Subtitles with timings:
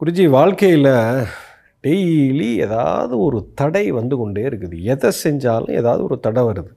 [0.00, 0.88] குருஜி வாழ்க்கையில்
[1.84, 4.76] டெய்லி ஏதாவது ஒரு தடை வந்து கொண்டே இருக்குது.
[4.92, 6.72] எதை செஞ்சாலும் ஏதாவது ஒரு தடை வருது.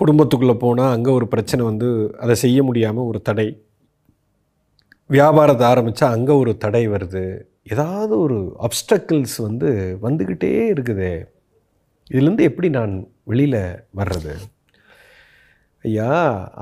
[0.00, 1.88] குடும்பத்துக்குள்ளே போனால் அங்கே ஒரு பிரச்சனை வந்து
[2.18, 3.46] அதை செய்ய முடியாமல் ஒரு தடை.
[5.06, 7.24] வியாபாரத்தை ஆரம்பித்தா அங்கே ஒரு தடை வருது.
[7.62, 9.70] ஏதாவது ஒரு அப்டக்கிள்ஸ் வந்து
[10.02, 11.14] வந்துக்கிட்டே இருக்குதே.
[12.10, 13.62] இதுலேருந்து எப்படி நான் வெளியில்
[13.96, 14.34] வர்றது?
[15.84, 16.14] ஐயா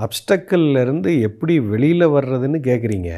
[0.06, 3.12] அப்டக்கிள்லேருந்து இருந்து எப்படி வெளியில் வர்றதுன்னு கேட்குறீங்க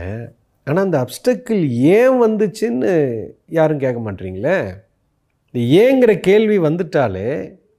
[0.70, 1.62] ஆனால் அந்த அப்டக்கிள்
[1.96, 2.90] ஏன் வந்துச்சுன்னு
[3.58, 4.56] யாரும் கேட்க மாட்டீங்களே?
[5.48, 7.28] இந்த ஏங்கிற கேள்வி வந்துட்டாலே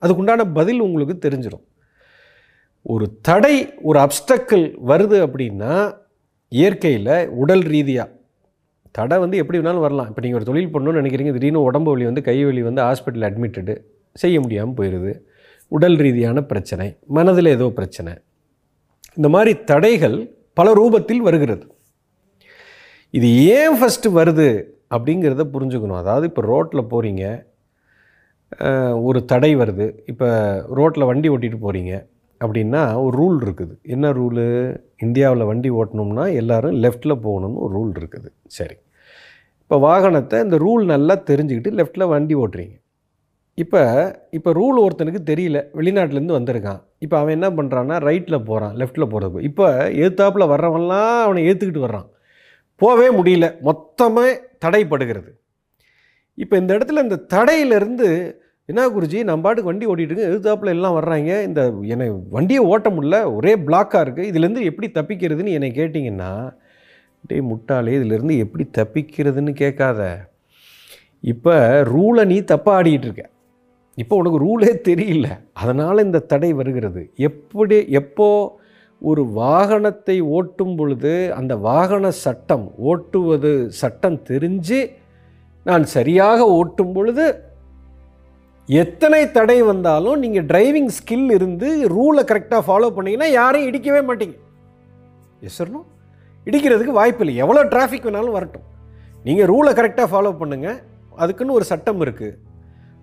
[0.04, 1.66] அதுக்குண்டான பதில் உங்களுக்கு தெரிஞ்சிடும்
[2.86, 3.56] ஒரு தடை
[3.88, 5.72] ஒரு அப்டக்கிள் வருது அப்படின்னா
[6.52, 8.10] இயற்கையில் உடல் ரீதியாக
[8.96, 10.08] தடை வந்து எப்படி வேணாலும் வரலாம்.
[10.10, 13.74] இப்போ நீங்கள் ஒரு தொழில் பண்ணணும்னு நினைக்கிறீங்க திடீர்னு உடம்பு வலி வந்து கை வலி வந்து ஹாஸ்பிட்டல் அட்மிட்டடு
[14.16, 15.12] செய்ய முடியாமல் போயிடுது
[15.72, 16.88] உடல் ரீதியான பிரச்சனை
[17.18, 18.12] மனதில் ஏதோ பிரச்சனை.
[19.18, 20.18] இந்த மாதிரி தடைகள்
[20.58, 21.64] பல ரூபத்தில் வருகிறது.
[23.18, 24.46] இது ஏன் ஃபஸ்ட்டு வருது
[24.94, 26.00] அப்படிங்கிறத புரிஞ்சுக்கணும்.
[26.02, 27.24] அதாவது இப்போ ரோட்டில் போகிறீங்க
[29.08, 29.86] ஒரு தடை வருது.
[30.12, 30.28] இப்போ
[30.78, 31.92] ரோட்டில் வண்டி ஓட்டிகிட்டு போகிறீங்க
[32.44, 33.74] அப்படின்னா ஒரு ரூல் இருக்குது.
[33.94, 34.44] என்ன ரூலு
[35.06, 38.28] இந்தியாவில் வண்டி ஓட்டணும்னா எல்லாரும் லெஃப்ட்டில் போகணும்னு ஒரு ரூல் இருக்குது.
[38.58, 38.76] சரி.
[39.64, 42.76] இப்போ வாகனத்தை இந்த ரூல் நல்லா தெரிஞ்சுக்கிட்டு லெஃப்ட்டில் வண்டி ஓட்டுறீங்க.
[43.62, 43.82] இப்போ
[44.38, 45.58] இப்போ ரூல் ஒருத்தனுக்கு தெரியல.
[45.78, 46.80] வெளிநாட்டிலேருந்து வந்திருக்கான்.
[47.04, 49.66] இப்போ அவன் என்ன பண்ணுறான்னா ரைட்டில் போகிறான் லெஃப்ட்டில் போகிறதுக்கு இப்போ
[50.00, 52.08] எதிர்த்தாப்பில் வர்றவன்லாம் அவனை ஏற்றுக்கிட்டு வர்றான்.
[52.82, 53.46] போகவே முடியல.
[53.68, 54.28] மொத்தமே
[54.64, 55.30] தடைப்படுகிறது.
[56.42, 58.08] இப்போ இந்த இடத்துல இந்த தடையிலேருந்து
[58.70, 61.30] என்ன குருஜி நம்ம பாட்டுக்கு வண்டி ஓட்டிகிட்டு இருக்கு எதிர்த்தாப்பில் எல்லாம் வர்றாங்க.
[61.48, 61.60] இந்த
[61.92, 66.30] என்னை வண்டியை ஓட்ட முடியல ஒரே பிளாக்காக இருக்குது இதுலேருந்து எப்படி தப்பிக்கிறதுன்னு என்னை கேட்டிங்கன்னா
[67.30, 70.00] டேய் முட்டாளே இதிலேருந்து எப்படி தப்பிக்கிறதுன்னு கேட்காத.
[71.32, 71.54] இப்போ
[71.92, 73.24] ரூலை நீ தப்பாக ஆடிக்கிட்டு இருக்க.
[74.02, 75.26] இப்போ உனக்கு ரூலே தெரியல.
[75.62, 77.02] அதனால் இந்த தடை வருகிறது.
[77.28, 78.61] எப்படி எப்போது
[79.10, 84.80] ஒரு வாகனத்தை ஓட்டும் பொழுது அந்த வாகன சட்டம் ஓட்டுவது சட்டம் தெரிஞ்சு
[85.68, 87.24] நான் சரியாக ஓட்டும் பொழுது
[88.68, 94.36] எத்தனை தடை வந்தாலும் நீங்கள் டிரைவிங் ஸ்கில் இருந்து ரூலை கரெக்டாக ஃபாலோ பண்ணிங்கன்னா யாரையும் இடிக்கவே மாட்டீங்க.
[95.48, 95.60] எஸ்
[96.46, 97.34] இடிக்கிறதுக்கு வாய்ப்பு இல்லை.
[97.44, 98.66] எவ்வளோ டிராஃபிக் வேணாலும் வரட்டும்.
[99.26, 100.78] நீங்கள் ரூலை கரெக்டாக ஃபாலோ பண்ணுங்கள்
[101.22, 102.38] அதுக்குன்னு ஒரு சட்டம் இருக்குது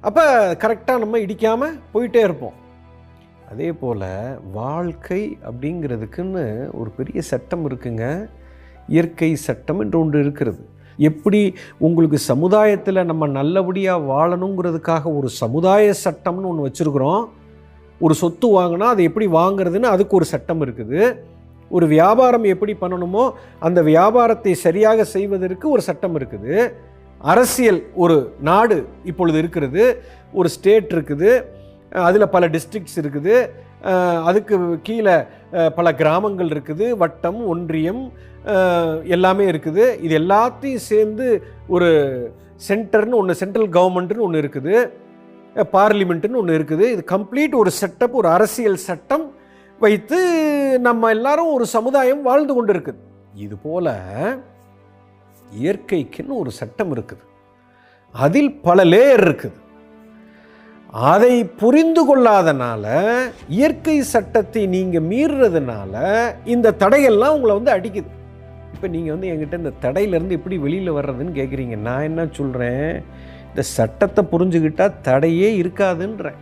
[0.08, 0.24] அப்போ
[0.64, 2.56] கரெக்டாக நம்ம இடிக்காமல் போயிட்டே இருப்போம்.
[3.52, 4.04] அதே போல்
[4.58, 6.44] வாழ்க்கை அப்படிங்கிறதுக்குன்னு
[6.80, 8.04] ஒரு பெரிய சட்டம் இருக்குங்க.
[8.96, 10.62] இயற்கை சட்டம் என்று ஒன்று இருக்கிறது.
[11.10, 11.42] எப்படி
[11.88, 17.24] உங்களுக்கு சமுதாயத்தில் நம்ம நல்லபடியாக வாழணுங்கிறதுக்காக ஒரு சமுதாய சட்டம்னு ஒன்று வச்சுருக்குறோம்.
[18.06, 21.02] ஒரு சொத்து வாங்கினா அதை எப்படி வாங்குறதுன்னு அதுக்கு ஒரு சட்டம் இருக்குது.
[21.78, 23.24] ஒரு வியாபாரம் எப்படி பண்ணணுமோ
[23.68, 26.54] அந்த வியாபாரத்தை சரியாக செய்வதற்கு ஒரு சட்டம் இருக்குது.
[27.31, 28.18] அரசியல் ஒரு
[28.50, 28.78] நாடு
[29.12, 29.84] இப்பொழுது இருக்கிறது.
[30.40, 31.31] ஒரு ஸ்டேட் இருக்குது.
[32.08, 33.36] அதில் பல டிஸ்ட்ரிக்ட்ஸ் இருக்குது.
[34.30, 34.56] அதுக்கு
[34.88, 35.16] கீழே
[35.78, 36.86] பல கிராமங்கள் இருக்குது.
[37.04, 38.02] வட்டம் ஒன்றியம்
[39.16, 39.84] எல்லாமே இருக்குது.
[40.06, 41.28] இது எல்லாத்தையும் சேர்ந்து
[41.76, 41.90] ஒரு
[42.68, 44.76] சென்டர்னு ஒன்று சென்ட்ரல் கவர்மெண்ட்டுன்னு ஒன்று இருக்குது.
[45.76, 46.86] பார்லிமெண்ட்டுன்னு ஒன்று இருக்குது.
[46.96, 49.26] இது கம்ப்ளீட் ஒரு செட்டப் ஒரு அரசியல் சட்டம்
[49.84, 50.20] வைத்து
[50.88, 53.02] நம்ம எல்லாரும் ஒரு சமுதாயம் வாழ்ந்து கொண்டு இருக்குது
[53.46, 53.96] இது போல
[55.64, 57.24] இயற்கைக்குன்னு ஒரு சட்டம் இருக்குது.
[58.26, 59.58] அதில் பல லேயர் இருக்குது.
[60.94, 62.86] அதை புரிந்து கொள்ளாதனால
[63.58, 65.94] இயற்கை சட்டத்தை நீங்கள் மீறுறதுனால
[66.54, 68.10] இந்த தடையெல்லாம் உங்களை வந்து அடிக்குது.
[68.74, 72.92] இப்போ நீங்கள் வந்து என்கிட்ட இந்த தடையிலேருந்து எப்படி வெளியில் வர்றதுன்னு கேட்குறீங்க நான் என்ன சொல்கிறேன்
[73.50, 76.40] இந்த சட்டத்தை புரிஞ்சுக்கிட்டால் தடையே இருக்காதுன்றேன்.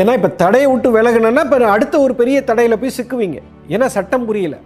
[0.00, 3.38] ஏன்னா இப்போ தடையை விட்டு விலகணுன்னா இப்போ அடுத்த ஒரு பெரிய தடையில் போய் சிக்குவீங்க.
[3.74, 4.58] ஏன்னா சட்டம் புரியலை.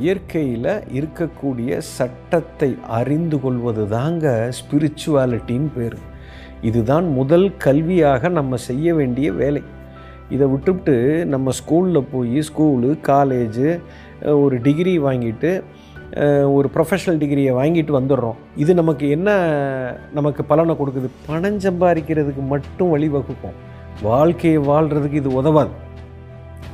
[0.00, 4.26] இயற்கையில் இருக்கக்கூடிய சட்டத்தை அறிந்து கொள்வது தாங்க
[4.58, 5.98] ஸ்பிரிச்சுவாலிட்டின்னு பேர்.
[6.68, 9.62] இதுதான் முதல் கல்வியாக நம்ம செய்ய வேண்டிய வேலை.
[10.34, 10.96] இதை விட்டுவிட்டு
[11.34, 13.68] நம்ம ஸ்கூலில் போய் ஸ்கூலு காலேஜு
[14.44, 15.50] ஒரு டிகிரி வாங்கிட்டு
[16.56, 18.38] ஒரு ப்ரொஃபஷனல் டிகிரியை வாங்கிட்டு வந்துடுறோம்.
[18.62, 19.28] இது நமக்கு என்ன
[20.18, 21.08] நமக்கு பலனை கொடுக்குது?
[21.26, 23.58] பணம் சம்பாதிக்கிறதுக்கு மட்டும் வழிவகுக்கும்.
[24.08, 25.72] வாழ்க்கையை வாழ்கிறதுக்கு இது உதவாது.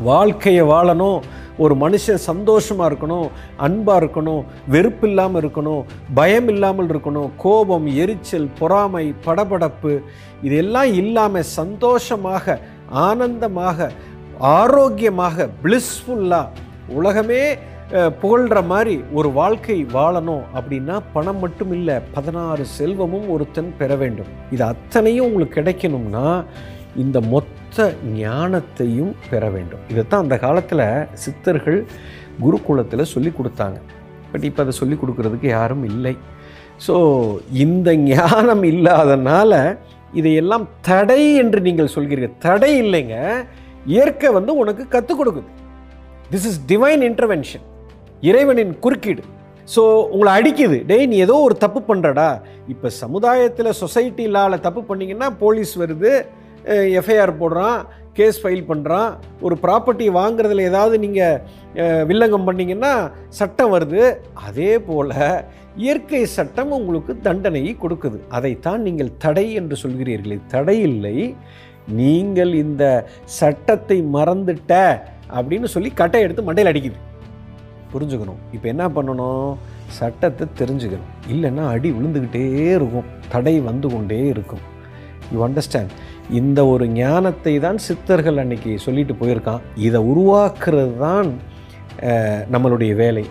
[0.08, 1.19] வாழ்க்கையை வாழணும்.
[1.58, 5.82] ஒரு மனுஷன் சந்தோஷமாக இருக்கணும் அன்பாக இருக்கணும் வெறுப்பு இல்லாமல் இருக்கணும்
[6.14, 9.94] பயம் இல்லாமல் இருக்கணும் கோபம் எரிச்சல் பொறாமை படபடப்பு
[10.43, 12.61] இதெல்லாம் இல்லாமல் சந்தோஷமாக
[13.06, 13.91] ஆனந்தமாக
[14.38, 17.43] ஆரோக்கியமாக பிளிஸ்ஃபுல்லாக உலகமே
[18.20, 24.31] புகழ்கிற மாதிரி ஒரு வாழ்க்கை வாழணும் அப்படின்னா பணம் மட்டும் இல்லை பதினாறு செல்வமும் ஒருத்தன் பெற வேண்டும்.
[24.50, 26.26] இது அத்தனையும் உங்களுக்கு கிடைக்கணும்னா
[26.97, 27.65] இந்த மொத்த
[28.20, 29.82] ஞானத்தையும் பெற வேண்டும்.
[29.93, 30.87] இதைத்தான் அந்த காலத்தில்
[31.25, 31.78] சித்தர்கள்
[32.44, 33.78] குருகுலத்தில் சொல்லி கொடுத்தாங்க.
[34.32, 36.14] பட் இப்போ அதை சொல்லி கொடுக்கறதுக்கு யாரும் இல்லை.
[36.87, 36.94] ஸோ
[37.64, 39.52] இந்த ஞானம் இல்லாதனால
[40.20, 42.37] இதையெல்லாம் தடை என்று நீங்கள் சொல்கிறீர்கள்.
[42.46, 43.17] தடை இல்லைங்க.
[43.94, 45.50] இயற்கை வந்து உனக்கு கற்றுக் கொடுக்குது.
[46.32, 47.64] திஸ் இஸ் டிவைன் இன்டர்வென்ஷன்
[48.31, 49.22] இறைவனின் குறுக்கீடு.
[49.75, 49.82] ஸோ
[50.14, 50.76] உங்களை அடிக்குது.
[50.90, 52.29] டேய் நீ ஏதோ ஒரு தப்பு பண்ணுறடா
[52.72, 56.12] இப்போ சமுதாயத்தில் சொசைட்டிலால தப்பு பண்ணிங்கன்னா போலீஸ் வருது.
[57.00, 57.78] எஃப்ஐஆர் போடுறான்
[58.18, 59.10] கேஸ் ஃபைல் பண்ணுறான்
[59.46, 62.92] ஒரு ப்ராப்பர்ட்டி வாங்குறதுல ஏதாவது நீங்கள் வில்லங்கம் பண்ணீங்கன்னா
[63.38, 64.02] சட்டம் வருது.
[64.46, 65.12] அதே போல்
[65.84, 68.18] இயற்கை சட்டம் உங்களுக்கு தண்டனையை கொடுக்குது.
[68.36, 71.16] அதைத்தான் நீங்கள் தடை என்று சொல்கிறீர்கள் தடை இல்லை.
[71.98, 72.84] நீங்கள் இந்த
[73.40, 74.72] சட்டத்தை மறந்துட்ட
[75.38, 76.98] அப்படின்னு சொல்லி கட்டை எடுத்து மண்டையில் அடிக்குது.
[77.92, 78.40] புரிஞ்சுக்கணும்.
[78.54, 79.50] இப்போ என்ன பண்ணணும்?
[79.98, 81.12] சட்டத்தை தெரிஞ்சுக்கணும்.
[81.34, 82.46] இல்லைன்னா அடி விழுந்துக்கிட்டே
[82.78, 83.10] இருக்கும்.
[83.34, 84.64] தடை வந்து கொண்டே இருக்கும்.
[85.34, 85.94] யூ அண்டர்ஸ்டாண்ட்
[86.40, 89.64] இந்த ஒரு ஞானத்தை தான் சித்தர்கள் அன்னைக்கு சொல்லிட்டு போயிருக்கான்.
[89.87, 91.28] இதை உருவாக்குறது தான்
[92.55, 93.25] நம்மளுடைய வேலை.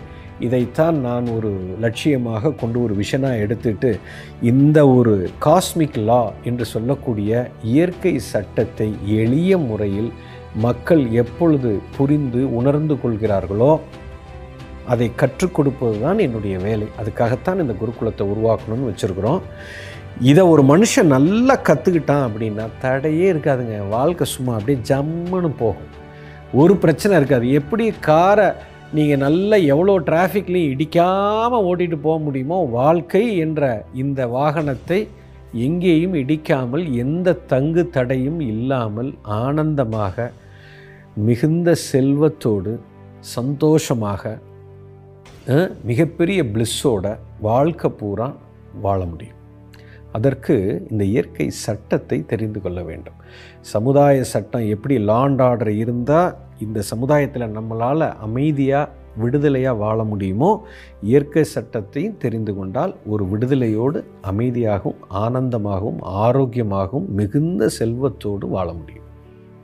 [0.46, 1.50] இதைத்தான் நான் ஒரு
[1.84, 3.90] லட்சியமாக கொண்டு ஒரு விஷனாக எடுத்துட்டு
[4.50, 5.14] இந்த ஒரு
[5.46, 7.30] காஸ்மிக் லா என்று சொல்லக்கூடிய
[7.74, 8.88] இயற்கை சட்டத்தை
[9.20, 10.10] எளிய முறையில்
[10.66, 13.72] மக்கள் எப்பொழுது புரிந்து உணர்ந்து கொள்கிறார்களோ
[14.92, 16.86] அதை கற்றுக் கொடுப்பது தான் என்னுடைய வேலை.
[17.00, 19.40] அதுக்காகத்தான் இந்த குருகுலத்தை உருவாக்கணும்னு வச்சுருக்குறோம்.
[20.30, 23.78] இதை ஒரு மனுஷன் நல்லா கற்றுக்கிட்டான் அப்படின்னா தடையே இருக்காதுங்க.
[23.96, 25.90] வாழ்க்கை சும்மா அப்படியே ஜம்முன்னு போகும்.
[26.60, 27.46] ஒரு பிரச்சனை இருக்காது.
[27.60, 28.48] எப்படி காரை
[28.96, 33.62] நீங்கள் நல்லா எவ்வளோ டிராஃபிக்லேயும் இடிக்காமல் ஓட்டிகிட்டு போக முடியுமோ வாழ்க்கை என்ற
[34.02, 35.00] இந்த வாகனத்தை
[35.66, 39.10] எங்கேயும் இடிக்காமல் எந்த தங்கு தடையும் இல்லாமல்
[39.42, 40.30] ஆனந்தமாக
[41.28, 42.74] மிகுந்த செல்வத்தோடு
[43.36, 44.38] சந்தோஷமாக
[45.90, 47.16] மிகப்பெரிய பிளிஸ்ஸோட
[47.48, 48.28] வாழ்க்கை பூரா
[48.84, 49.40] வாழ முடியும்.
[50.16, 50.56] அதற்கு
[50.90, 53.18] இந்த இயற்கை சட்டத்தை தெரிந்து கொள்ள வேண்டும்.
[53.74, 56.36] சமுதாய சட்டம் எப்படி லாண்ட் ஆர்டர் இருந்தால்
[56.66, 60.48] இந்த சமுதாயத்தில் நம்மளால் அமைதியாக விடுதலையாக வாழ முடியுமோ
[61.10, 63.98] இயற்கை சட்டத்தையும் தெரிந்து கொண்டால் ஒரு விடுதலையோடு
[64.30, 69.06] அமைதியாகவும் ஆனந்தமாகவும் ஆரோக்கியமாகவும் மிகுந்த செல்வத்தோடு வாழ முடியும்.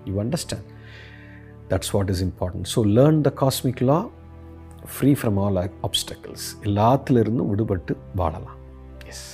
[0.08, 0.70] You understand
[1.72, 3.99] that's what is important so learn the cosmic law
[4.94, 8.58] free from all obstacles எல்லாத்துலேருந்தும் விடுபட்டு வாழலாம்.
[9.12, 9.26] எஸ்